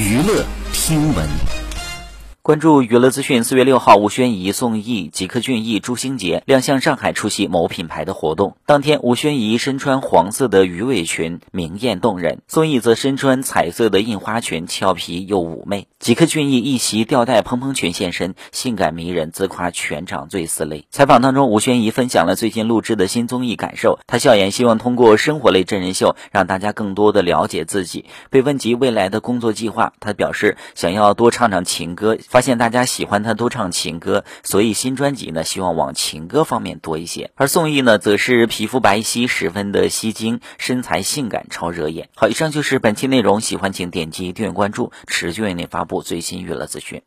[0.00, 1.59] 娱乐听闻。
[2.50, 8.56] 关注娱乐资讯，四月六号，吴宣仪、宋轶、吉克隽逸、朱星杰亮相上海出席某品牌的活动。
[8.66, 15.86] 当天，吴宣仪身穿黄色的鱼尾裙，明艳动人；宋轶则身穿彩色的印花裙，俏皮又妩媚。
[16.00, 20.86] 吉克隽逸一袭吊带蓬蓬裙现身，性感迷人，自夸全场最似类。
[20.90, 24.00] 采访当中，吴宣仪分享了最近录制的新综艺感受。
[24.08, 28.06] 她笑言希望通过生活类真人秀，让大家更多的了解自己。
[28.28, 32.18] 被问及未来的工作计划，她表示想要多唱唱情歌。
[32.28, 37.30] 发现大家喜欢他多唱情歌，所以新专辑呢，希望往情歌方面多一些。
[37.34, 42.08] 而宋轶呢，则是皮肤白皙，十分的吸睛，身材性感，超惹眼。
[42.14, 47.02] 好，以上就是本期内容，喜欢请点击订阅关注，持续为您发布最新娱乐资讯。